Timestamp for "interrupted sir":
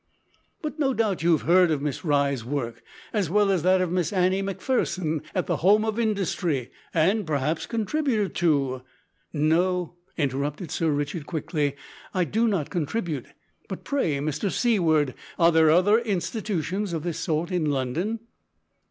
10.17-10.89